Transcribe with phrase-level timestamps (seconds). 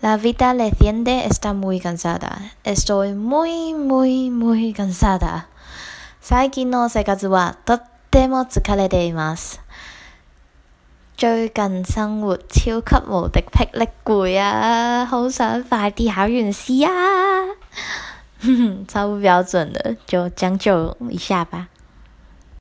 [0.00, 2.52] La vida reciente está muy cansada.
[2.62, 5.48] Estoy muy, muy, muy cansada.
[6.20, 9.60] 最近の生活はとっても疲れています。
[11.16, 15.04] 最近生活超级无敌霹雳攰啊！
[15.04, 17.56] 好想快啲考完试啊！
[18.40, 21.66] 哼，超不标准的，就将就一下吧。